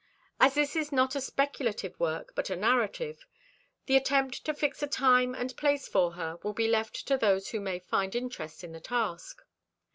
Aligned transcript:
As 0.39 0.55
this 0.55 0.75
is 0.75 0.91
not 0.91 1.15
a 1.15 1.21
speculative 1.21 1.99
work, 1.99 2.33
but 2.33 2.49
a 2.49 2.55
narrative, 2.55 3.27
the 3.85 3.95
attempt 3.95 4.43
to 4.45 4.53
fix 4.55 4.81
a 4.81 4.87
time 4.87 5.35
and 5.35 5.55
place 5.55 5.87
for 5.87 6.13
her 6.13 6.39
will 6.41 6.53
be 6.53 6.67
left 6.67 7.05
to 7.07 7.17
those 7.19 7.49
who 7.49 7.59
may 7.59 7.77
find 7.77 8.15
interest 8.15 8.63
in 8.63 8.71
the 8.71 8.81
task. 8.81 9.43